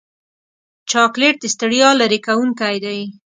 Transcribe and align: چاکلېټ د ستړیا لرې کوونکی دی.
چاکلېټ 0.91 1.35
د 1.41 1.45
ستړیا 1.53 1.89
لرې 2.01 2.19
کوونکی 2.27 2.75
دی. 2.85 2.99